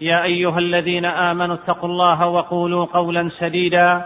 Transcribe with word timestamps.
يا 0.00 0.22
أيها 0.22 0.58
الذين 0.58 1.04
آمنوا 1.04 1.54
اتقوا 1.54 1.88
الله 1.88 2.26
وقولوا 2.26 2.84
قولا 2.84 3.30
سديدا 3.38 4.04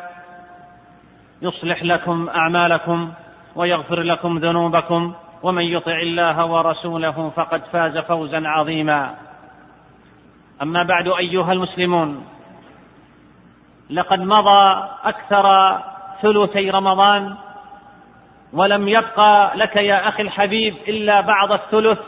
يصلح 1.42 1.82
لكم 1.82 2.28
أعمالكم 2.28 3.12
ويغفر 3.56 4.00
لكم 4.02 4.38
ذنوبكم 4.38 5.14
ومن 5.42 5.62
يطع 5.62 5.98
الله 5.98 6.46
ورسوله 6.46 7.32
فقد 7.36 7.62
فاز 7.72 7.98
فوزا 7.98 8.48
عظيما. 8.48 9.14
أما 10.62 10.82
بعد 10.82 11.08
أيها 11.08 11.52
المسلمون 11.52 12.24
لقد 13.90 14.20
مضى 14.20 14.88
أكثر 15.04 15.78
ثلثي 16.22 16.70
رمضان 16.70 17.34
ولم 18.52 18.88
يبقى 18.88 19.52
لك 19.56 19.76
يا 19.76 20.08
أخي 20.08 20.22
الحبيب 20.22 20.76
إلا 20.88 21.20
بعض 21.20 21.52
الثلث 21.52 21.98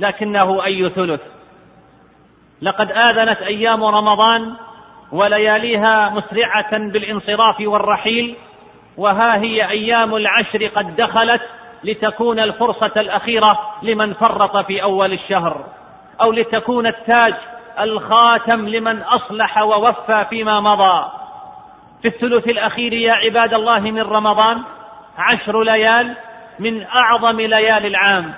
لكنه 0.00 0.64
أي 0.64 0.90
ثلث؟ 0.90 1.20
لقد 2.62 2.92
آذنت 2.92 3.42
أيام 3.42 3.84
رمضان 3.84 4.54
ولياليها 5.12 6.08
مسرعة 6.08 6.78
بالانصراف 6.78 7.56
والرحيل 7.60 8.36
وها 8.96 9.36
هي 9.36 9.68
أيام 9.70 10.14
العشر 10.14 10.66
قد 10.66 10.96
دخلت 10.96 11.42
لتكون 11.84 12.40
الفرصة 12.40 12.92
الأخيرة 12.96 13.58
لمن 13.82 14.14
فرط 14.14 14.56
في 14.56 14.82
أول 14.82 15.12
الشهر 15.12 15.64
أو 16.20 16.32
لتكون 16.32 16.86
التاج 16.86 17.34
الخاتم 17.80 18.68
لمن 18.68 19.02
أصلح 19.02 19.62
ووفى 19.62 20.26
فيما 20.30 20.60
مضى. 20.60 21.04
في 22.02 22.08
الثلث 22.08 22.48
الأخير 22.48 22.92
يا 22.92 23.12
عباد 23.12 23.54
الله 23.54 23.80
من 23.80 24.02
رمضان 24.02 24.62
عشر 25.18 25.62
ليال 25.62 26.14
من 26.58 26.86
أعظم 26.86 27.40
ليالي 27.40 27.88
العام. 27.88 28.34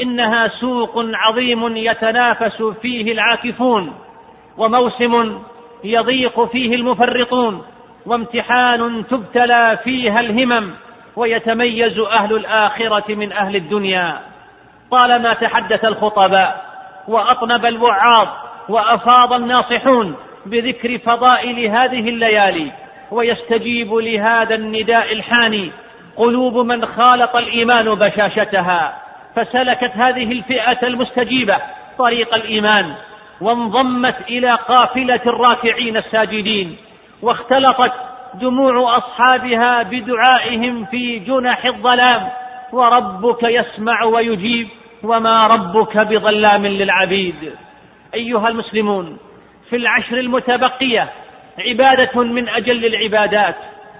إنها 0.00 0.48
سوق 0.48 0.92
عظيم 0.96 1.76
يتنافس 1.76 2.62
فيه 2.62 3.12
العاكفون 3.12 3.92
وموسم 4.58 5.42
يضيق 5.84 6.44
فيه 6.44 6.74
المفرطون 6.74 7.64
وامتحان 8.06 9.04
تبتلى 9.10 9.78
فيها 9.84 10.20
الهمم 10.20 10.70
ويتميز 11.16 11.98
أهل 11.98 12.36
الآخرة 12.36 13.14
من 13.14 13.32
أهل 13.32 13.56
الدنيا. 13.56 14.20
طالما 14.90 15.34
تحدث 15.34 15.84
الخطباء 15.84 16.64
وأطنب 17.08 17.66
الوعاظ 17.66 18.28
وأفاض 18.68 19.32
الناصحون 19.32 20.16
بذكر 20.46 20.98
فضائل 20.98 21.66
هذه 21.70 22.08
الليالي 22.08 22.72
ويستجيب 23.10 23.94
لهذا 23.94 24.54
النداء 24.54 25.12
الحاني 25.12 25.70
قلوب 26.16 26.56
من 26.56 26.86
خالط 26.86 27.36
الإيمان 27.36 27.94
بشاشتها. 27.94 29.01
فسلكت 29.36 29.90
هذه 29.94 30.32
الفئة 30.32 30.86
المستجيبة 30.86 31.56
طريق 31.98 32.34
الإيمان 32.34 32.94
وانضمت 33.40 34.16
إلى 34.28 34.54
قافلة 34.54 35.20
الراكعين 35.26 35.96
الساجدين 35.96 36.76
واختلطت 37.22 37.92
دموع 38.34 38.96
أصحابها 38.96 39.82
بدعائهم 39.82 40.84
في 40.84 41.18
جنح 41.18 41.64
الظلام 41.64 42.28
وربك 42.72 43.42
يسمع 43.42 44.04
ويجيب 44.04 44.68
وما 45.02 45.46
ربك 45.46 45.98
بظلام 45.98 46.66
للعبيد. 46.66 47.52
أيها 48.14 48.48
المسلمون 48.48 49.18
في 49.70 49.76
العشر 49.76 50.18
المتبقية 50.18 51.08
عبادة 51.58 52.22
من 52.22 52.48
أجل 52.48 52.86
العبادات 52.86 53.56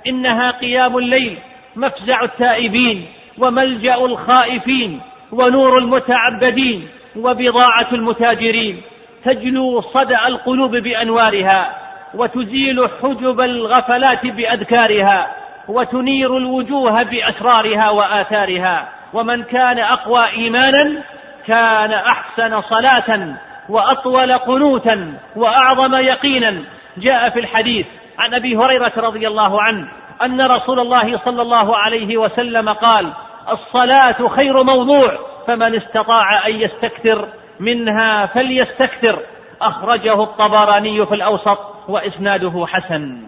إنها 0.07 0.51
قيام 0.51 0.99
الليل 0.99 1.39
مفزع 1.77 2.23
التائبين 2.23 3.07
وملجأ 3.39 3.95
الخائفين 3.95 5.01
ونور 5.33 5.79
المتعبدين 5.79 6.89
وبضاعة 7.17 7.87
المتاجرين 7.93 8.83
تجلو 9.25 9.81
صدأ 9.81 10.27
القلوب 10.27 10.77
بأنوارها 10.77 11.75
وتزيل 12.15 12.89
حجب 13.03 13.41
الغفلات 13.41 14.27
بأذكارها 14.27 15.27
وتنير 15.69 16.37
الوجوه 16.37 17.03
بأسرارها 17.03 17.91
وآثارها 17.91 18.89
ومن 19.13 19.43
كان 19.43 19.79
أقوى 19.79 20.27
إيمانا 20.27 21.03
كان 21.47 21.93
أحسن 21.93 22.63
صلاة 22.63 23.35
وأطول 23.69 24.39
قنوتا 24.39 25.15
وأعظم 25.37 25.95
يقينا. 25.95 26.63
جاء 26.97 27.31
في 27.31 27.41
الحديث 27.41 27.87
عن 28.19 28.35
أبي 28.35 28.57
هريرة 28.57 28.93
رضي 28.97 29.29
الله 29.29 29.63
عنه 29.63 29.89
أن 30.23 30.41
رسول 30.41 30.81
الله 30.81 31.19
صلى 31.25 31.43
الله 31.43 31.77
عليه 31.77 32.17
وسلم 32.17 32.69
قال 32.69 33.13
الصلاة 33.51 34.29
خير 34.29 34.63
موضوع 34.63 35.19
فمن 35.47 35.75
استطاع 35.75 36.47
أن 36.47 36.55
يستكثر 36.55 37.29
منها 37.61 38.27
فليستكثر. 38.27 39.19
أخرجه 39.63 40.23
الطبراني 40.23 41.07
في 41.07 41.15
الأوسط 41.15 41.59
وإسناده 41.89 42.67
حسن. 42.67 43.23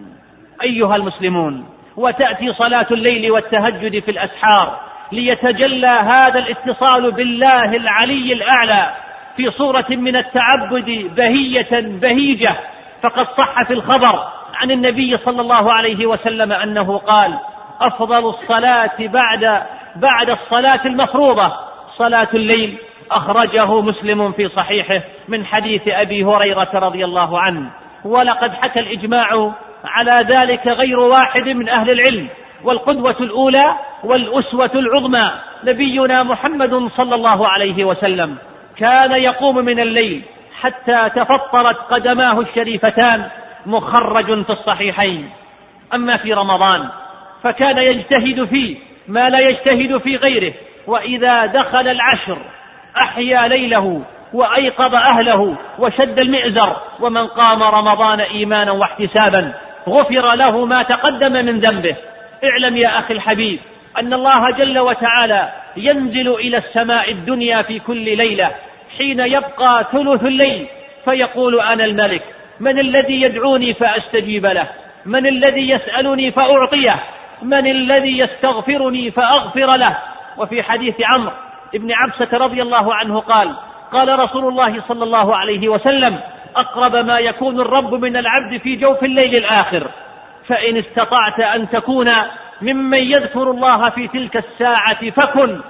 أيها 0.63 0.95
المسلمون 0.95 1.65
وتأتي 1.97 2.53
صلاة 2.53 2.87
الليل 2.91 3.31
والتهجد 3.31 3.99
في 4.03 4.11
الأسحار 4.11 4.79
ليتجلى 5.11 5.87
هذا 5.87 6.39
الاتصال 6.39 7.11
بالله 7.11 7.75
العلي 7.75 8.33
الأعلى 8.33 8.95
في 9.37 9.51
صورة 9.51 9.85
من 9.89 10.15
التعبد 10.15 11.11
بهية 11.15 11.81
بهيجة. 11.99 12.55
فقد 13.03 13.27
صح 13.37 13.63
في 13.67 13.73
الخبر 13.73 14.27
عن 14.55 14.71
النبي 14.71 15.17
صلى 15.17 15.41
الله 15.41 15.73
عليه 15.73 16.05
وسلم 16.05 16.51
أنه 16.51 16.97
قال 16.97 17.39
أفضل 17.81 18.29
الصلاة 18.29 18.95
بعد 18.99 19.61
بعد 19.95 20.29
الصلاة 20.29 20.85
المفروضة. 20.85 21.53
صلاة 21.97 22.27
الليل 22.33 22.77
أخرجه 23.11 23.81
مسلم 23.81 24.31
في 24.31 24.49
صحيحه 24.49 25.01
من 25.27 25.45
حديث 25.45 25.81
أبي 25.87 26.23
هريرة 26.23 26.69
رضي 26.73 27.05
الله 27.05 27.39
عنه. 27.39 27.69
ولقد 28.05 28.53
حكى 28.53 28.79
الإجماع 28.79 29.51
على 29.85 30.25
ذلك 30.35 30.67
غير 30.67 30.99
واحد 30.99 31.49
من 31.49 31.69
أهل 31.69 31.89
العلم. 31.89 32.27
والقدوة 32.63 33.15
الأولى 33.19 33.75
والأسوة 34.03 34.71
العظمى 34.75 35.31
نبينا 35.63 36.23
محمد 36.23 36.89
صلى 36.97 37.15
الله 37.15 37.47
عليه 37.47 37.85
وسلم. 37.85 38.37
كان 38.77 39.11
يقوم 39.11 39.55
من 39.55 39.79
الليل 39.79 40.21
حتى 40.61 41.09
تفطرت 41.15 41.77
قدماه 41.77 42.39
الشريفتان 42.39 43.29
مخرج 43.65 44.43
في 44.43 44.49
الصحيحين. 44.49 45.29
أما 45.93 46.17
في 46.17 46.33
رمضان 46.33 46.89
فكان 47.43 47.77
يجتهد 47.77 48.45
فيه 48.45 48.77
ما 49.07 49.29
لا 49.29 49.49
يجتهد 49.49 49.97
في 49.97 50.15
غيره 50.15 50.53
وإذا 50.87 51.45
دخل 51.45 51.87
العشر 51.87 52.37
أحيا 53.01 53.47
ليله 53.47 54.01
وأيقظ 54.33 54.95
أهله 54.95 55.57
وشد 55.79 56.19
المئزر 56.19 56.75
ومن 56.99 57.27
قام 57.27 57.63
رمضان 57.63 58.19
إيمانا 58.19 58.71
واحتسابا 58.71 59.53
غفر 59.89 60.35
له 60.35 60.65
ما 60.65 60.83
تقدم 60.83 61.31
من 61.31 61.59
ذنبه. 61.59 61.95
اعلم 62.43 62.77
يا 62.77 62.99
أخي 62.99 63.13
الحبيب 63.13 63.59
أن 63.99 64.13
الله 64.13 64.51
جل 64.57 64.79
وتعالى 64.79 65.49
ينزل 65.77 66.33
إلى 66.33 66.57
السماء 66.57 67.11
الدنيا 67.11 67.61
في 67.61 67.79
كل 67.79 68.17
ليلة 68.17 68.51
حين 68.97 69.19
يبقى 69.19 69.87
ثلث 69.91 70.23
الليل 70.23 70.67
فيقول 71.05 71.61
أنا 71.61 71.85
الملك 71.85 72.21
من 72.59 72.79
الذي 72.79 73.21
يدعوني 73.21 73.73
فأستجيب 73.73 74.45
له؟ 74.45 74.67
من 75.05 75.27
الذي 75.27 75.69
يسألني 75.69 76.31
فأعطيه؟ 76.31 77.03
من 77.41 77.67
الذي 77.67 78.19
يستغفرني 78.19 79.11
فأغفر 79.11 79.77
له. 79.77 79.97
وفي 80.37 80.63
حديث 80.63 80.95
عمرو 81.01 81.31
بن 81.73 81.91
عبسة 81.91 82.37
رضي 82.37 82.61
الله 82.61 82.95
عنه 82.95 83.19
قال 83.19 83.55
قال 83.91 84.19
رسول 84.19 84.47
الله 84.47 84.81
صلى 84.87 85.03
الله 85.03 85.35
عليه 85.35 85.69
وسلم 85.69 86.19
أقرب 86.55 86.95
ما 86.95 87.19
يكون 87.19 87.59
الرب 87.59 87.93
من 87.93 88.17
العبد 88.17 88.57
في 88.57 88.75
جوف 88.75 89.03
الليل 89.03 89.35
الآخر. 89.35 89.87
فإن 90.47 90.77
استطعت 90.77 91.39
أن 91.39 91.69
تكون 91.69 92.11
ممن 92.61 93.03
يذكر 93.03 93.51
الله 93.51 93.89
في 93.89 94.07
تلك 94.07 94.37
الساعة 94.37 95.09
فكن. 95.09 95.61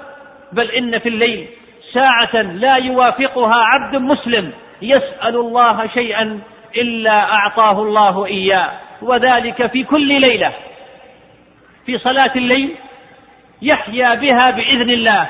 بل 0.51 0.71
إن 0.71 0.99
في 0.99 1.09
الليل 1.09 1.47
ساعة 1.93 2.41
لا 2.41 2.75
يوافقها 2.75 3.55
عبد 3.55 3.95
مسلم 3.95 4.51
يسأل 4.81 5.35
الله 5.35 5.87
شيئا 5.87 6.39
إلا 6.77 7.33
أعطاه 7.33 7.81
الله 7.81 8.25
إياه. 8.25 8.69
وذلك 9.01 9.71
في 9.71 9.83
كل 9.83 10.07
ليلة. 10.07 10.51
في 11.85 11.97
صلاة 11.97 12.31
الليل 12.35 12.75
يحيا 13.61 14.15
بها 14.15 14.51
بإذن 14.51 14.89
الله 14.89 15.29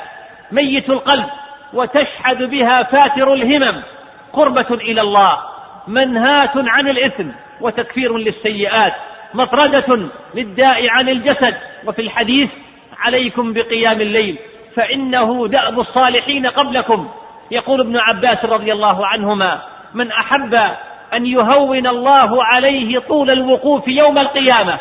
ميت 0.51 0.89
القلب 0.89 1.25
وتشحذ 1.73 2.47
بها 2.47 2.83
فاتر 2.83 3.33
الهمم 3.33 3.81
قربة 4.33 4.67
إلى 4.71 5.01
الله 5.01 5.37
منهاة 5.87 6.51
عن 6.55 6.87
الإثم 6.87 7.27
وتكفير 7.61 8.17
للسيئات 8.17 8.93
مطردة 9.33 10.09
للداء 10.35 10.89
عن 10.89 11.09
الجسد 11.09 11.55
وفي 11.85 12.01
الحديث 12.01 12.49
عليكم 12.99 13.53
بقيام 13.53 14.01
الليل 14.01 14.37
فإنه 14.75 15.47
دأب 15.47 15.79
الصالحين 15.79 16.47
قبلكم 16.47 17.09
يقول 17.51 17.81
ابن 17.81 17.97
عباس 17.97 18.45
رضي 18.45 18.73
الله 18.73 19.07
عنهما 19.07 19.61
من 19.93 20.11
أحب 20.11 20.55
أن 21.13 21.25
يهون 21.25 21.87
الله 21.87 22.43
عليه 22.43 22.99
طول 22.99 23.31
الوقوف 23.31 23.87
يوم 23.87 24.17
القيامة 24.17 24.79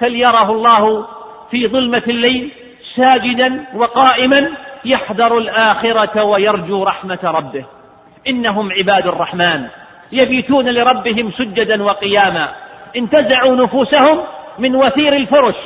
فليره 0.00 0.50
الله 0.50 1.06
في 1.50 1.68
ظلمة 1.68 2.02
الليل 2.08 2.50
ساجدا 2.96 3.66
وقائما 3.74 4.50
يحذر 4.84 5.38
الآخرة 5.38 6.22
ويرجو 6.22 6.84
رحمة 6.84 7.18
ربه؟ 7.24 7.64
إنهم 8.28 8.72
عباد 8.72 9.06
الرحمن 9.06 9.66
يبيتون 10.12 10.68
لربهم 10.68 11.32
سجدا 11.32 11.82
وقياما 11.82 12.48
انتزعوا 12.96 13.56
نفوسهم 13.56 14.20
من 14.58 14.76
وثير 14.76 15.16
الفرش 15.16 15.56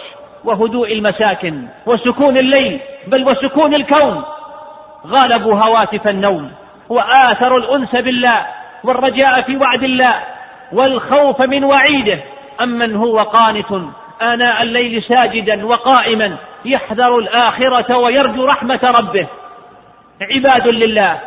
وهدوء 0.44 0.92
المساكن 0.92 1.66
وسكون 1.86 2.36
الليل 2.36 2.81
بل 3.06 3.28
وسكون 3.28 3.75
الكون. 3.75 4.25
غالبوا 5.06 5.54
هواتف 5.54 6.08
النوم 6.08 6.50
وآثروا 6.88 7.58
الأنس 7.58 7.90
بالله 7.90 8.46
والرجاء 8.84 9.42
في 9.42 9.56
وعد 9.56 9.82
الله 9.82 10.14
والخوف 10.72 11.40
من 11.40 11.64
وعيده. 11.64 12.20
أمن 12.62 12.96
هو 12.96 13.19
قانت 13.19 13.72
آناء 14.22 14.62
الليل 14.62 15.02
ساجدا 15.02 15.66
وقائما 15.66 16.37
يحذر 16.64 17.19
الآخرة 17.19 17.96
ويرجو 17.96 18.44
رحمة 18.44 18.81
ربه. 18.82 19.28
عباد 20.22 20.69
لله 20.69 21.20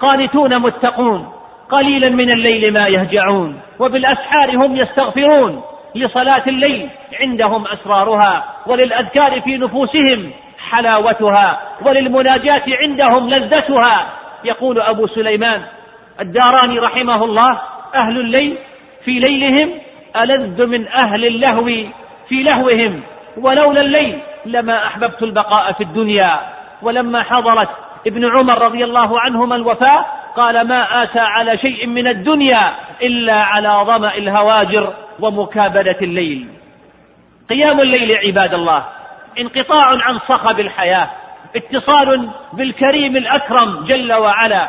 قانتون 0.00 0.58
متقون 0.58 1.32
قليلا 1.70 2.08
من 2.08 2.30
الليل 2.30 2.72
ما 2.72 2.86
يهجعون 2.88 3.60
وبالأسحار 3.78 4.56
هم 4.56 4.76
يستغفرون 4.76 5.62
لصلاة 5.94 6.42
الليل 6.46 6.88
عندهم 7.20 7.66
أسرارها 7.66 8.44
وللأذكار 8.66 9.40
في 9.40 9.56
نفوسهم 9.56 10.30
حلاوتها 10.70 11.60
وللمناجاة 11.82 12.62
عندهم 12.68 13.30
لذتها. 13.30 14.06
يقول 14.44 14.80
أبو 14.80 15.06
سليمان 15.06 15.62
الداراني 16.20 16.78
رحمه 16.78 17.24
الله 17.24 17.60
أهل 17.94 18.20
الليل 18.20 18.58
في 19.04 19.10
ليلهم 19.10 19.70
ألذ 20.16 20.66
من 20.66 20.88
أهل 20.88 21.26
اللهو. 21.26 21.90
في 22.30 22.42
لهوهم 22.42 23.02
ولولا 23.36 23.80
الليل 23.80 24.18
لما 24.46 24.86
أحببت 24.86 25.22
البقاء 25.22 25.72
في 25.72 25.80
الدنيا. 25.84 26.40
ولما 26.82 27.22
حضرت 27.22 27.68
ابن 28.06 28.24
عمر 28.24 28.62
رضي 28.62 28.84
الله 28.84 29.20
عنهما 29.20 29.56
الوفاة 29.56 30.04
قال 30.36 30.68
ما 30.68 31.02
آتى 31.02 31.18
على 31.18 31.58
شيء 31.58 31.86
من 31.86 32.06
الدنيا 32.06 32.74
إلا 33.02 33.34
على 33.34 33.84
ظمأ 33.86 34.14
الهواجر 34.14 34.92
ومكابدة 35.20 35.96
الليل. 36.02 36.48
قيام 37.50 37.80
الليل 37.80 38.16
عباد 38.26 38.54
الله 38.54 38.84
انقطاع 39.38 39.86
عن 39.86 40.18
صخب 40.18 40.60
الحياة 40.60 41.10
اتصال 41.56 42.30
بالكريم 42.52 43.16
الأكرم 43.16 43.84
جل 43.84 44.12
وعلا 44.12 44.68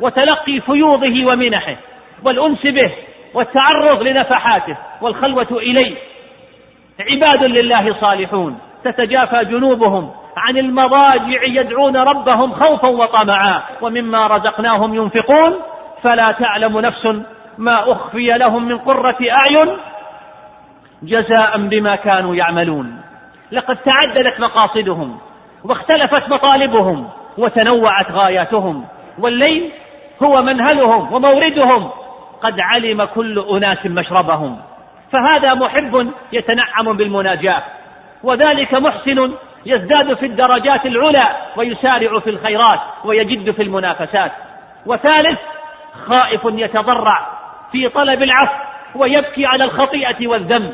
وتلقي 0.00 0.60
فيوضه 0.60 1.26
ومنحه 1.26 1.76
والأنس 2.24 2.62
به 2.62 2.92
والتعرض 3.34 4.02
لنفحاته 4.02 4.76
والخلوة 5.00 5.48
إليه 5.52 5.96
عباد 7.00 7.42
لله 7.42 8.00
صالحون. 8.00 8.58
تتجافى 8.84 9.44
جنوبهم 9.44 10.10
عن 10.36 10.56
المضاجع 10.56 11.44
يدعون 11.44 11.96
ربهم 11.96 12.52
خوفا 12.52 12.88
وطمعا. 12.88 13.62
ومما 13.80 14.26
رزقناهم 14.26 14.94
ينفقون 14.94 15.56
فلا 16.02 16.32
تعلم 16.32 16.80
نفس 16.80 17.06
ما 17.58 17.92
أخفي 17.92 18.26
لهم 18.26 18.68
من 18.68 18.78
قرة 18.78 19.16
أعين 19.36 19.76
جزاء 21.02 21.58
بما 21.58 21.96
كانوا 21.96 22.34
يعملون. 22.34 23.00
لقد 23.52 23.76
تعددت 23.76 24.40
مقاصدهم 24.40 25.18
واختلفت 25.64 26.28
مطالبهم 26.28 27.08
وتنوعت 27.38 28.10
غاياتهم. 28.12 28.84
والليل 29.18 29.72
هو 30.22 30.42
منهلهم 30.42 31.12
وموردهم. 31.12 31.90
قد 32.42 32.60
علم 32.60 33.04
كل 33.04 33.44
أناس 33.50 33.86
مشربهم. 33.86 34.58
فهذا 35.12 35.54
محب 35.54 36.12
يتنعم 36.32 36.96
بالمناجاة 36.96 37.62
وذلك 38.22 38.74
محسن 38.74 39.34
يزداد 39.66 40.14
في 40.14 40.26
الدرجات 40.26 40.86
العلى 40.86 41.36
ويسارع 41.56 42.18
في 42.18 42.30
الخيرات 42.30 42.80
ويجد 43.04 43.50
في 43.50 43.62
المنافسات. 43.62 44.32
وثالث 44.86 45.38
خائف 46.06 46.40
يتضرع 46.44 47.26
في 47.72 47.88
طلب 47.88 48.22
العفو 48.22 48.54
ويبكي 48.94 49.46
على 49.46 49.64
الخطيئة 49.64 50.26
والذنب. 50.28 50.72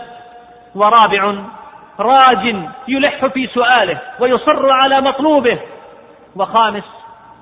ورابع 0.74 1.34
راج 2.00 2.56
يلح 2.88 3.26
في 3.26 3.46
سؤاله 3.46 3.98
ويصر 4.20 4.70
على 4.70 5.00
مطلوبه. 5.00 5.58
وخامس 6.36 6.84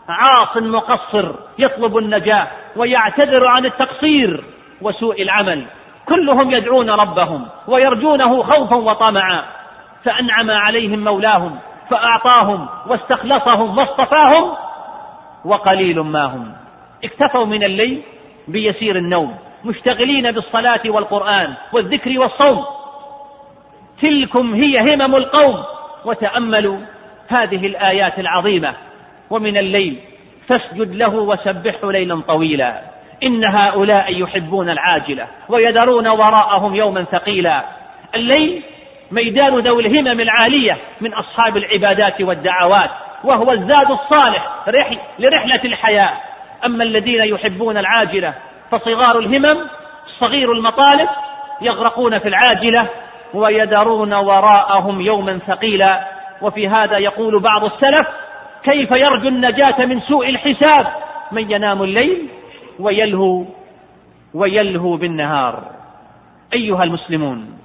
عاص 0.08 0.56
مقصر 0.56 1.32
يطلب 1.58 1.96
النجاة 1.96 2.46
ويعتذر 2.76 3.46
عن 3.46 3.66
التقصير 3.66 4.44
وسوء 4.82 5.22
العمل. 5.22 5.66
كلهم 6.08 6.50
يدعون 6.50 6.90
ربهم 6.90 7.46
ويرجونه 7.68 8.42
خوفا 8.42 8.76
وطمعا. 8.76 9.42
فأنعم 10.04 10.50
عليهم 10.50 11.04
مولاهم 11.04 11.58
فأعطاهم 11.90 12.68
واستخلصهم 12.86 13.78
واصطفاهم 13.78 14.56
وقليل 15.44 16.00
ما 16.00 16.24
هم. 16.24 16.52
اكتفوا 17.04 17.44
من 17.44 17.62
الليل 17.64 18.02
بيسير 18.48 18.96
النوم 18.96 19.36
مشتغلين 19.64 20.32
بالصلاة 20.32 20.80
والقرآن 20.86 21.54
والذكر 21.72 22.18
والصوم. 22.18 22.64
تلكم 24.02 24.54
هي 24.54 24.80
همم 24.80 25.16
القوم. 25.16 25.64
وتأملوا 26.04 26.78
هذه 27.28 27.66
الآيات 27.66 28.18
العظيمة. 28.18 28.74
ومن 29.30 29.56
الليل 29.56 30.00
فاسجد 30.48 30.94
له 30.94 31.14
وسبحه 31.14 31.92
ليلا 31.92 32.20
طويلا. 32.20 32.95
إن 33.22 33.44
هؤلاء 33.44 34.22
يحبون 34.22 34.70
العاجلة 34.70 35.26
ويذرون 35.48 36.08
وراءهم 36.08 36.74
يوما 36.74 37.04
ثقيلا. 37.04 37.62
الليل 38.14 38.62
ميدان 39.10 39.58
ذوي 39.58 39.86
الهمم 39.86 40.20
العالية 40.20 40.78
من 41.00 41.14
أصحاب 41.14 41.56
العبادات 41.56 42.20
والدعوات 42.20 42.90
وهو 43.24 43.52
الزاد 43.52 43.90
الصالح 43.90 44.48
لرحلة 45.18 45.64
الحياة. 45.64 46.12
أما 46.64 46.84
الذين 46.84 47.24
يحبون 47.24 47.76
العاجلة 47.76 48.34
فصغار 48.70 49.18
الهمم 49.18 49.68
صغير 50.20 50.52
المطالب 50.52 51.08
يغرقون 51.60 52.18
في 52.18 52.28
العاجلة 52.28 52.88
ويذرون 53.34 54.14
وراءهم 54.14 55.00
يوما 55.00 55.38
ثقيلا. 55.46 56.00
وفي 56.42 56.68
هذا 56.68 56.98
يقول 56.98 57.40
بعض 57.40 57.64
السلف 57.64 58.08
كيف 58.64 58.90
يرجو 58.90 59.28
النجاة 59.28 59.84
من 59.86 60.00
سوء 60.00 60.28
الحساب؟ 60.28 60.86
من 61.32 61.50
ينام 61.50 61.82
الليل 61.82 62.28
ويلهو 62.78 63.44
ويلهو 64.34 64.96
بالنهار. 64.96 65.62
أيها 66.52 66.84
المسلمون 66.84 67.58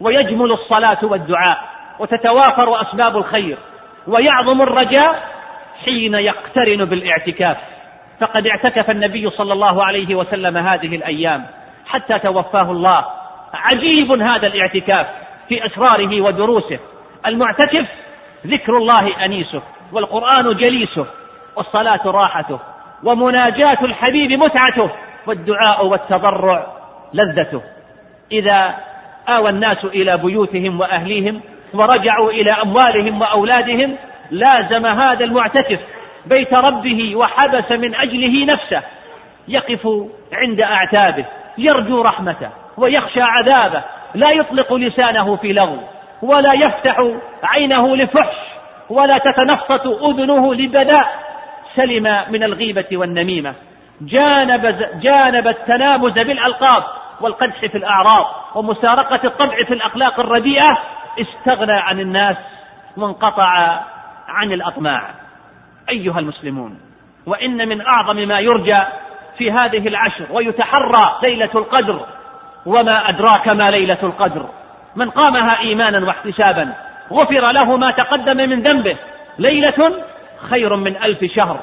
ويجمل 0.00 0.52
الصلاة 0.52 1.04
والدعاء 1.04 1.58
وتتوافر 1.98 2.82
أسباب 2.82 3.16
الخير 3.16 3.58
ويعظم 4.06 4.62
الرجاء 4.62 5.28
حين 5.84 6.14
يقترن 6.14 6.84
بالاعتكاف. 6.84 7.56
فقد 8.20 8.46
اعتكف 8.46 8.90
النبي 8.90 9.30
صلى 9.30 9.52
الله 9.52 9.84
عليه 9.84 10.14
وسلم 10.14 10.56
هذه 10.56 10.96
الأيام 10.96 11.46
حتى 11.86 12.18
توفاه 12.18 12.70
الله. 12.70 13.04
عجيب 13.54 14.12
هذا 14.12 14.46
الاعتكاف 14.46 15.06
في 15.48 15.66
أسراره 15.66 16.20
ودروسه. 16.20 16.78
المعتكف 17.26 17.86
ذكر 18.46 18.76
الله 18.76 19.24
أنيسه 19.24 19.62
والقرآن 19.92 20.56
جليسه 20.56 21.06
والصلاة 21.56 22.00
راحته. 22.06 22.58
ومناجاة 23.04 23.78
الحبيب 23.82 24.32
متعته 24.32 24.90
والدعاء 25.26 25.86
والتضرع 25.86 26.66
لذته. 27.14 27.62
إذا 28.32 28.74
آوى 29.28 29.50
الناس 29.50 29.84
إلى 29.84 30.16
بيوتهم 30.16 30.80
وأهليهم 30.80 31.40
ورجعوا 31.74 32.30
إلى 32.30 32.50
أموالهم 32.50 33.20
وأولادهم 33.20 33.96
لازم 34.30 34.86
هذا 34.86 35.24
المعتكف 35.24 35.80
بيت 36.26 36.54
ربه 36.54 37.16
وحبس 37.16 37.72
من 37.72 37.94
أجله 37.94 38.44
نفسه 38.44 38.82
يقف 39.48 39.88
عند 40.32 40.60
أعتابه 40.60 41.24
يرجو 41.58 42.02
رحمته 42.02 42.48
ويخشى 42.76 43.20
عذابه 43.20 43.82
لا 44.14 44.30
يطلق 44.30 44.72
لسانه 44.72 45.36
في 45.36 45.52
لغو 45.52 45.78
ولا 46.22 46.52
يفتح 46.52 46.96
عينه 47.42 47.96
لفحش 47.96 48.36
ولا 48.90 49.18
تتنفط 49.18 49.86
أذنه 49.86 50.54
لبداء 50.54 51.23
سلم 51.76 52.24
من 52.30 52.42
الغيبة 52.42 52.86
والنميمة. 52.92 53.54
جانب, 54.00 54.90
جانب 55.00 55.48
التنابز 55.48 56.12
بالألقاب 56.12 56.84
والقدح 57.20 57.60
في 57.60 57.78
الأعراض 57.78 58.26
ومسارقة 58.54 59.20
الطبع 59.24 59.64
في 59.64 59.74
الأخلاق 59.74 60.20
الرديئة 60.20 60.78
استغنى 61.20 61.80
عن 61.80 62.00
الناس 62.00 62.36
وانقطع 62.96 63.80
عن 64.28 64.52
الأطماع. 64.52 65.02
أيها 65.88 66.18
المسلمون 66.18 66.80
وإن 67.26 67.68
من 67.68 67.80
أعظم 67.80 68.16
ما 68.16 68.40
يرجى 68.40 68.78
في 69.38 69.52
هذه 69.52 69.88
العشر 69.88 70.26
ويتحرى 70.30 71.18
ليلة 71.22 71.50
القدر 71.54 72.00
وما 72.66 73.08
أدراك 73.08 73.48
ما 73.48 73.70
ليلة 73.70 73.98
القدر. 74.02 74.48
من 74.96 75.10
قامها 75.10 75.58
إيمانا 75.60 76.06
واحتسابا 76.06 76.74
غفر 77.12 77.50
له 77.50 77.76
ما 77.76 77.90
تقدم 77.90 78.36
من 78.36 78.62
ذنبه. 78.62 78.96
ليلة 79.38 80.04
خير 80.50 80.76
من 80.76 80.96
ألف 80.96 81.24
شهر. 81.24 81.60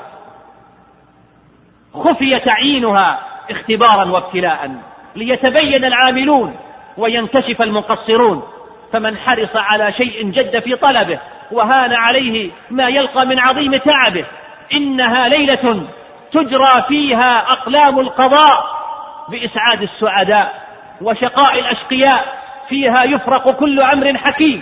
خفي 1.93 2.39
تعيينها 2.39 3.19
اختبارا 3.49 4.11
وابتلاء 4.11 4.71
ليتبين 5.15 5.85
العاملون 5.85 6.55
وينكشف 6.97 7.61
المقصرون. 7.61 8.43
فمن 8.93 9.17
حرص 9.17 9.55
على 9.55 9.93
شيء 9.93 10.31
جد 10.31 10.59
في 10.59 10.75
طلبه 10.75 11.19
وهان 11.51 11.93
عليه 11.93 12.51
ما 12.69 12.87
يلقى 12.87 13.25
من 13.25 13.39
عظيم 13.39 13.77
تعبه 13.77 14.25
إنها 14.73 15.27
ليلة 15.27 15.87
تجرى 16.31 16.83
فيها 16.87 17.37
أقلام 17.37 17.99
القضاء 17.99 18.65
بإسعاد 19.29 19.81
السعداء 19.81 20.61
وشقاء 21.01 21.59
الأشقياء. 21.59 22.41
فيها 22.69 23.03
يفرق 23.03 23.51
كل 23.51 23.81
أمر 23.81 24.17
حكيم 24.17 24.61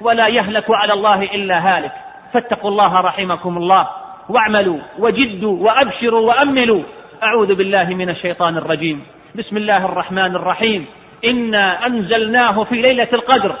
ولا 0.00 0.26
يهلك 0.28 0.64
على 0.70 0.92
الله 0.92 1.22
إلا 1.22 1.58
هالك. 1.58 1.92
فاتقوا 2.32 2.70
الله 2.70 3.00
رحمكم 3.00 3.56
الله 3.56 3.88
واعملوا 4.28 4.78
وجدوا 4.98 5.64
وأبشروا 5.66 6.20
وأملوا. 6.20 6.82
أعوذ 7.22 7.54
بالله 7.54 7.84
من 7.84 8.10
الشيطان 8.10 8.56
الرجيم. 8.56 9.02
بسم 9.34 9.56
الله 9.56 9.84
الرحمن 9.84 10.36
الرحيم. 10.36 10.86
إنا 11.24 11.86
أنزلناه 11.86 12.64
في 12.64 12.82
ليلة 12.82 13.08
القدر. 13.12 13.56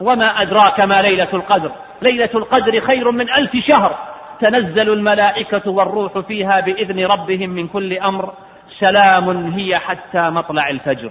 وما 0.00 0.42
أدراك 0.42 0.80
ما 0.80 1.02
ليلة 1.02 1.28
القدر. 1.34 1.70
ليلة 2.02 2.30
القدر 2.34 2.80
خير 2.80 3.10
من 3.10 3.30
ألف 3.30 3.56
شهر. 3.56 3.98
تنزل 4.40 4.92
الملائكة 4.92 5.70
والروح 5.70 6.18
فيها 6.18 6.60
بإذن 6.60 7.06
ربهم 7.06 7.50
من 7.50 7.68
كل 7.68 7.98
أمر. 7.98 8.32
سلام 8.78 9.52
هي 9.52 9.78
حتى 9.78 10.30
مطلع 10.30 10.68
الفجر. 10.68 11.10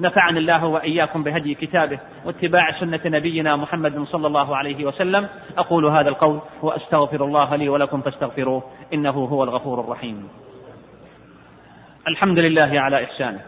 نفعني 0.00 0.38
الله 0.38 0.64
وإياكم 0.64 1.22
بهدي 1.22 1.54
كتابه 1.54 1.98
واتباع 2.24 2.80
سنة 2.80 3.00
نبينا 3.04 3.56
محمد 3.56 4.04
صلى 4.04 4.26
الله 4.26 4.56
عليه 4.56 4.84
وسلم. 4.84 5.28
أقول 5.58 5.86
هذا 5.86 6.08
القول 6.08 6.40
وأستغفر 6.62 7.24
الله 7.24 7.56
لي 7.56 7.68
ولكم 7.68 8.00
فاستغفروه. 8.00 8.62
إنه 8.94 9.10
هو 9.10 9.44
الغفور 9.44 9.80
الرحيم. 9.80 10.28
الحمد 12.08 12.38
لله 12.38 12.80
على 12.80 13.04
إحسانه 13.04 13.40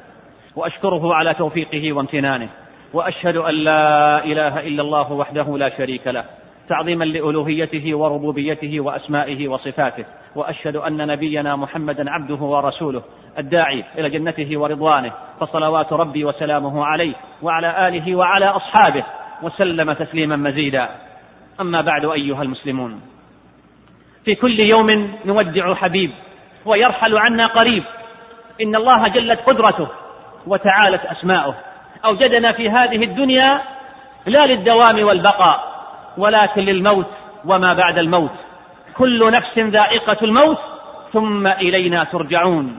وأشكره 0.57 1.15
على 1.15 1.35
توفيقه 1.35 1.93
وامتنانه 1.93 2.49
وأشهد 2.93 3.37
أن 3.37 3.55
لا 3.55 4.25
إله 4.25 4.61
إلا 4.61 4.83
الله 4.83 5.13
وحده 5.13 5.59
لا 5.59 5.69
شريك 5.79 6.07
له 6.07 6.25
تعظيما 6.69 7.05
لألوهيته 7.05 7.95
وربوبيته 7.95 8.81
وأسمائه 8.81 9.49
وصفاته. 9.49 10.05
وأشهد 10.35 10.77
أن 10.77 11.07
نبينا 11.07 11.57
محمدا 11.57 12.11
عبده 12.11 12.35
ورسوله 12.35 13.03
الداعي 13.39 13.85
إلى 13.99 14.11
جنته 14.11 14.59
ورضوانه 14.59 15.13
فصلوات 15.41 15.93
ربي 15.93 16.25
وسلامه 16.25 16.85
عليه 16.85 17.15
وعلى 17.43 17.89
آله 17.89 18.17
وعلى 18.17 18.47
أصحابه 18.47 19.05
وسلم 19.43 19.93
تسليما 19.93 20.37
مزيدا. 20.37 20.89
أما 21.61 21.81
بعد 21.81 22.05
أيها 22.05 22.43
المسلمون 22.43 23.01
في 24.25 24.35
كل 24.35 24.61
يوم 24.61 25.19
نودع 25.25 25.75
حبيب 25.75 26.11
ويرحل 26.65 27.19
عنا 27.19 27.47
قريب. 27.47 27.85
إن 28.63 28.77
الله 28.77 29.09
جلت 29.09 29.41
قدرته 29.41 29.89
وتعالت 30.47 31.05
أسماؤه. 31.05 31.55
أوجدنا 32.05 32.53
في 32.53 32.71
هذه 32.71 33.05
الدنيا 33.05 33.63
لا 34.27 34.47
للدوام 34.47 35.05
والبقاء 35.05 35.73
ولكن 36.19 36.63
للموت 36.63 37.07
وما 37.45 37.75
بعد 37.75 37.99
الموت. 37.99 38.31
كل 38.97 39.31
نفس 39.31 39.59
ذائقة 39.59 40.17
الموت 40.23 40.59
ثم 41.13 41.47
إلينا 41.47 42.05
ترجعون. 42.05 42.79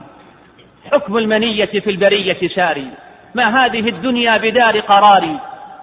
حكم 0.92 1.18
المنية 1.18 1.64
في 1.64 1.90
البرية 1.90 2.48
ساري 2.48 2.90
ما 3.34 3.64
هذه 3.64 3.88
الدنيا 3.88 4.36
بدار 4.36 4.80
قرار؟ 4.80 5.36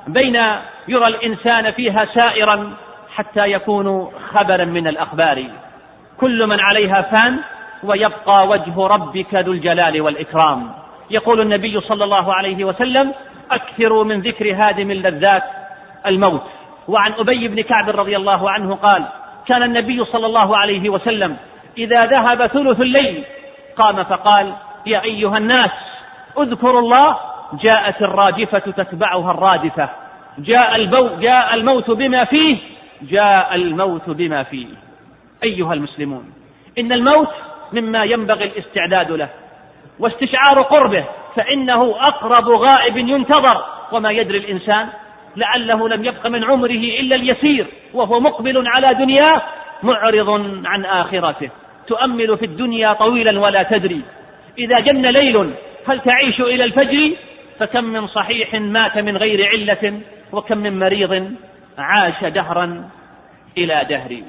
بين 0.08 0.36
يرى 0.88 1.08
الإنسان 1.08 1.72
فيها 1.72 2.06
سائرا 2.06 2.74
حتى 3.16 3.52
يكون 3.52 4.12
خبرا 4.34 4.66
من 4.66 4.88
الأخبار. 4.88 5.44
كل 6.20 6.48
من 6.48 6.60
عليها 6.60 7.02
فان 7.02 7.40
ويبقى 7.84 8.48
وجه 8.48 8.88
ربك 8.88 9.34
ذو 9.34 9.52
الجلال 9.52 10.02
والإكرام. 10.02 10.72
يقول 11.10 11.42
النبي 11.42 11.82
صلى 11.82 12.04
الله 12.04 12.34
عليه 12.34 12.66
وسلم 12.66 13.14
أكثروا 13.52 14.04
من 14.04 14.22
ذكر 14.22 14.54
هادم 14.54 14.92
اللذات 14.92 15.44
الموت. 16.06 16.44
وعن 16.88 17.12
أبي 17.12 17.48
بن 17.48 17.62
كعب 17.62 17.90
رضي 17.90 18.16
الله 18.16 18.52
عنه 18.52 18.76
قال 18.76 19.06
كان 19.48 19.64
النبي 19.64 20.06
صلى 20.06 20.26
الله 20.26 20.58
عليه 20.58 20.90
وسلم 20.90 21.38
إذا 21.78 22.06
ذهب 22.06 22.48
ثلث 22.48 22.82
الليل 22.82 23.24
قام 23.76 24.04
فقال 24.04 24.54
يا 24.86 25.04
أيها 25.04 25.38
الناس 25.38 25.72
اذكروا 26.40 26.80
الله 26.80 27.18
جاءت 27.54 28.02
الراجفة 28.02 28.60
تتبعها 28.60 29.32
الرادفة. 29.32 29.90
جاء 30.38 30.76
البو 30.76 31.08
جاء 31.20 31.54
الموت 31.54 31.92
بما 31.92 32.24
فيه 32.24 32.58
جاء 33.02 33.56
الموت 33.56 34.10
بما 34.10 34.44
فيه. 34.44 34.68
أيها 35.44 35.74
المسلمون 35.74 36.34
إن 36.80 36.92
الموت 36.92 37.30
مما 37.74 38.04
ينبغي 38.04 38.46
الاستعداد 38.46 39.12
له 39.12 39.30
واستشعار 40.00 40.62
قربه 40.62 41.06
فإنه 41.36 41.96
أقرب 42.00 42.50
غائب 42.50 42.98
ينتظر 42.98 43.66
وما 43.92 44.12
يدري 44.12 44.38
الإنسان. 44.38 44.90
لعله 45.36 45.90
لم 45.90 46.06
يبق 46.06 46.28
من 46.28 46.44
عمره 46.44 46.84
إلا 47.00 47.16
اليسير 47.16 47.68
وهو 47.94 48.20
مقبل 48.20 48.68
على 48.68 48.94
دنياه 48.94 49.42
معرض 49.84 50.30
عن 50.66 50.86
آخرته. 50.86 51.50
تؤمل 51.88 52.38
في 52.38 52.46
الدنيا 52.46 52.94
طويلا 52.94 53.40
ولا 53.40 53.64
تدري. 53.64 54.02
إذا 54.58 54.80
جن 54.80 55.06
ليل 55.06 55.54
هل 55.88 56.00
تعيش 56.00 56.42
إلى 56.42 56.64
الفجر؟ 56.64 57.12
فكم 57.60 57.84
من 57.84 58.08
صحيح 58.08 58.54
مات 58.54 58.98
من 58.98 59.18
غير 59.18 59.50
علة 59.50 60.02
وكم 60.32 60.58
من 60.58 60.80
مريض 60.80 61.36
عاش 61.78 62.24
دهرا 62.24 62.90
إلى 63.58 63.86
دهر. 63.90 64.22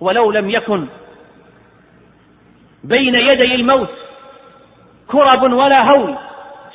ولو 0.00 0.30
لم 0.30 0.50
يكن 0.50 0.86
بين 2.84 3.14
يدي 3.14 3.54
الموت 3.54 3.90
كرب 5.08 5.42
ولا 5.42 5.90
هول 5.90 6.14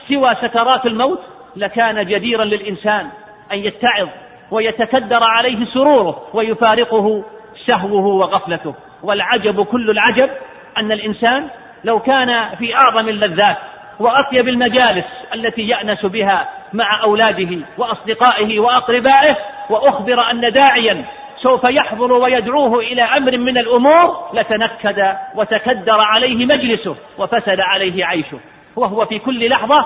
سوى 0.08 0.36
سكرات 0.36 0.86
الموت 0.86 1.22
لكان 1.56 2.06
جديرا 2.06 2.46
للإنسان. 2.46 3.10
أن 3.52 3.58
يتعظ 3.58 4.08
ويتكدر 4.52 5.20
عليه 5.24 5.66
سروره 5.66 6.22
ويفارقه 6.34 7.24
سهوه 7.68 8.06
وغفلته. 8.06 8.76
والعجب 9.04 9.66
كل 9.66 9.90
العجب 9.90 10.30
أن 10.78 10.92
الإنسان 10.92 11.48
لو 11.84 12.00
كان 12.00 12.56
في 12.60 12.76
أعظم 12.76 13.10
اللذات 13.10 13.58
وأطيب 14.00 14.48
المجالس 14.48 15.06
التي 15.34 15.62
يأنس 15.62 16.06
بها 16.06 16.50
مع 16.74 17.04
أولاده 17.04 17.58
وأصدقائه 17.78 18.60
وأقربائه 18.60 19.36
وأخبر 19.70 20.32
أن 20.32 20.52
داعيا 20.52 21.06
سوف 21.42 21.64
يحضر 21.64 22.14
ويدعوه 22.14 22.80
إلى 22.80 23.02
أمر 23.02 23.38
من 23.38 23.58
الأمور 23.58 24.30
لتنكد 24.34 25.16
وتكدر 25.36 26.00
عليه 26.00 26.46
مجلسه 26.46 26.96
وفسد 27.18 27.60
عليه 27.60 28.06
عيشه. 28.06 28.40
وهو 28.76 29.06
في 29.06 29.20
كل 29.20 29.50
لحظة 29.50 29.86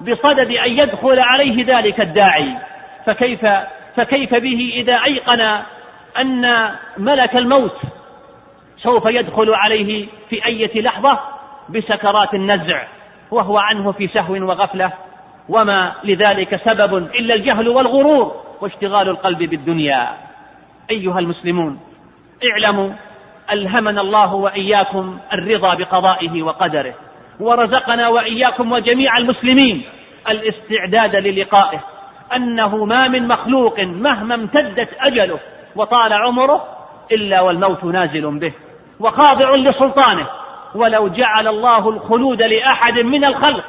بصدد 0.00 0.50
أن 0.50 0.78
يدخل 0.78 1.18
عليه 1.18 1.64
ذلك 1.76 2.00
الداعي. 2.00 2.54
فكيف 3.06 3.46
فكيف 3.96 4.34
به 4.34 4.72
إذا 4.74 4.94
أيقن 5.04 5.62
أن 6.18 6.70
ملك 6.98 7.36
الموت 7.36 7.76
سوف 8.78 9.06
يدخل 9.06 9.54
عليه 9.54 10.06
في 10.30 10.46
أية 10.46 10.82
لحظة 10.82 11.18
بسكرات 11.68 12.34
النزع 12.34 12.84
وهو 13.30 13.58
عنه 13.58 13.92
في 13.92 14.08
سهو 14.08 14.34
وغفلة 14.34 14.92
وما 15.48 15.92
لذلك 16.04 16.60
سبب 16.64 16.96
إلا 16.96 17.34
الجهل 17.34 17.68
والغرور 17.68 18.44
واشتغال 18.60 19.08
القلب 19.08 19.38
بالدنيا. 19.38 20.08
أيها 20.90 21.18
المسلمون 21.18 21.80
اعلموا 22.52 22.90
ألهمنا 23.52 24.00
الله 24.00 24.34
وإياكم 24.34 25.18
الرضا 25.32 25.74
بقضائه 25.74 26.42
وقدره 26.42 26.94
ورزقنا 27.40 28.08
وإياكم 28.08 28.72
وجميع 28.72 29.18
المسلمين 29.18 29.82
الاستعداد 30.28 31.16
للقائه. 31.16 31.93
أنه 32.36 32.84
ما 32.84 33.08
من 33.08 33.28
مخلوق 33.28 33.80
مهما 33.80 34.34
امتدت 34.34 34.88
أجله 35.00 35.38
وطال 35.76 36.12
عمره 36.12 36.64
إلا 37.12 37.40
والموت 37.40 37.84
نازل 37.84 38.38
به 38.38 38.52
وخاضع 39.00 39.54
لسلطانه. 39.54 40.26
ولو 40.74 41.08
جعل 41.08 41.48
الله 41.48 41.88
الخلود 41.88 42.42
لأحد 42.42 42.98
من 42.98 43.24
الخلق 43.24 43.64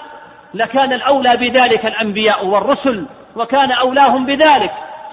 لكان 0.54 0.94
الأولى 0.94 1.38
بذلك 1.38 1.86
الأنبياء 1.86 2.46
والرسل 2.46 3.06
وكان 3.36 3.72
أولاهم 3.72 4.26
بذلك 4.26 4.72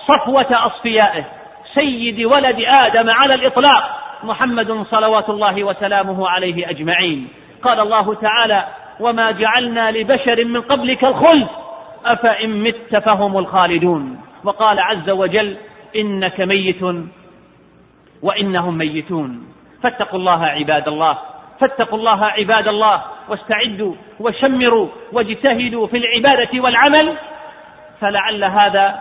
صفوة 0.08 0.66
أصفيائه 0.66 1.24
سيد 1.74 2.24
ولد 2.24 2.64
آدم 2.66 3.10
على 3.10 3.34
الإطلاق 3.34 3.82
محمد 4.24 4.86
صلوات 4.90 5.30
الله 5.30 5.64
وسلامه 5.64 6.28
عليه 6.28 6.70
أجمعين. 6.70 7.28
قال 7.62 7.80
الله 7.80 8.14
تعالى 8.14 8.64
وما 9.00 9.30
جعلنا 9.30 9.90
لبشر 9.90 10.44
من 10.44 10.60
قبلك 10.60 11.04
الخلد 11.04 11.48
أفإن 12.04 12.62
مت 12.62 12.96
فهم 12.96 13.38
الخالدون؟ 13.38 14.20
وقال 14.44 14.80
عز 14.80 15.10
وجل 15.10 15.56
إنك 15.96 16.40
ميت 16.40 16.82
وإنهم 18.22 18.78
ميتون. 18.78 19.46
فاتقوا 19.82 20.18
الله 20.18 20.44
عباد 20.44 20.88
الله 20.88 21.18
فاتقوا 21.60 21.98
الله 21.98 22.24
عباد 22.24 22.68
الله 22.68 23.02
واستعدوا 23.28 23.94
وشمروا 24.20 24.88
واجتهدوا 25.12 25.86
في 25.86 25.96
العبادة 25.96 26.60
والعمل 26.60 27.16
فلعل 28.00 28.44
هذا 28.44 29.00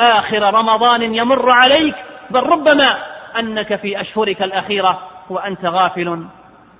آخر 0.00 0.54
رمضان 0.54 1.14
يمر 1.14 1.50
عليك. 1.50 1.94
بل 2.30 2.40
ربما 2.40 2.98
أنك 3.38 3.76
في 3.76 4.00
أشهرك 4.00 4.42
الأخيرة 4.42 5.00
وأنت 5.30 5.64
غافل. 5.64 6.26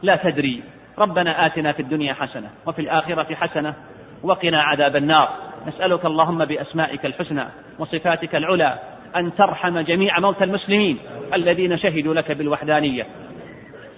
لا 0.02 0.17
تدري. 0.17 0.62
ربنا 0.99 1.47
آتنا 1.47 1.73
في 1.73 1.83
الدنيا 1.83 2.14
حسنة 2.14 2.50
وفي 2.67 2.79
الآخرة 2.79 3.35
حسنة 3.35 3.75
وقنا 4.23 4.62
عذاب 4.62 4.97
النار. 4.97 5.29
نسألك 5.66 6.04
اللهم 6.04 6.45
بأسمائك 6.45 7.07
الحسنى 7.07 7.45
وصفاتك 7.78 8.35
العلى 8.35 8.78
أن 9.16 9.35
ترحم 9.35 9.81
جميع 9.81 10.21
موتى 10.21 10.45
المسلمين 10.45 10.99
الذين 11.35 11.78
شهدوا 11.78 12.14
لك 12.14 12.33
بالوحدانية. 12.33 13.07